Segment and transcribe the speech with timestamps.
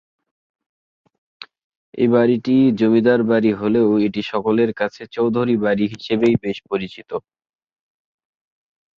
[1.93, 7.09] এই বাড়িটি জমিদার বাড়ি হলেও এটি সকলের কাছে চৌধুরী বাড়ি হিসেবেই বেশ পরিচিত।